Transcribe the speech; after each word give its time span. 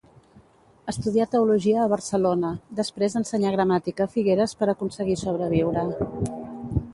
Estudià 0.93 1.27
teologia 1.33 1.83
a 1.83 1.91
Barcelona, 1.91 2.51
després 2.79 3.17
ensenyà 3.21 3.51
gramàtica 3.57 4.07
a 4.09 4.11
Figueres 4.15 4.57
per 4.63 4.71
aconseguir 4.75 5.19
sobreviure. 5.27 5.85